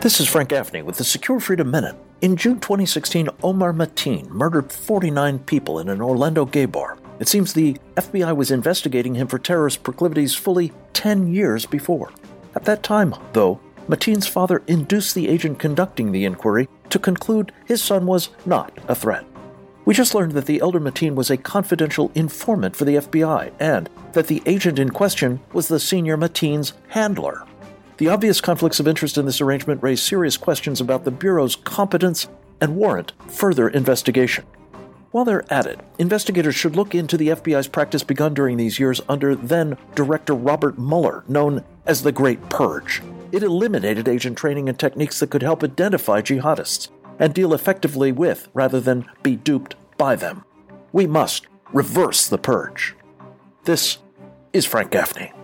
[0.00, 1.94] This is Frank Gaffney with the Secure Freedom Minute.
[2.22, 6.96] In June 2016, Omar Mateen murdered 49 people in an Orlando gay bar.
[7.18, 12.14] It seems the FBI was investigating him for terrorist proclivities fully 10 years before.
[12.54, 17.82] At that time, though, Mateen's father induced the agent conducting the inquiry to conclude his
[17.82, 19.26] son was not a threat.
[19.84, 23.90] We just learned that the elder Mateen was a confidential informant for the FBI and
[24.14, 27.44] that the agent in question was the senior Mateen's handler.
[28.00, 32.28] The obvious conflicts of interest in this arrangement raise serious questions about the Bureau's competence
[32.58, 34.46] and warrant further investigation.
[35.10, 39.02] While they're at it, investigators should look into the FBI's practice begun during these years
[39.06, 43.02] under then Director Robert Mueller, known as the Great Purge.
[43.32, 46.88] It eliminated agent training and techniques that could help identify jihadists
[47.18, 50.42] and deal effectively with rather than be duped by them.
[50.90, 52.96] We must reverse the purge.
[53.64, 53.98] This
[54.54, 55.34] is Frank Gaffney.